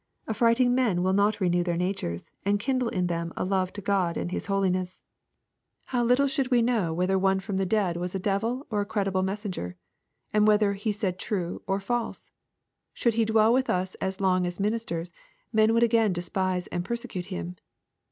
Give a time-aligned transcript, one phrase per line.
[0.27, 4.17] Affrighling men will not renew their natures, and kindle in them a love to God
[4.17, 4.99] and hoUness.
[5.85, 6.51] How Uttle should 220 EXPOSITORY THOUGHTS.
[6.51, 9.77] we know whether one from the dead was a devil or a jri^dible messenger?
[10.33, 12.31] and whether he said trae or false?
[12.95, 15.13] Should he dwell with us as long as ministers,
[15.53, 17.57] men would again despise and perse cute him.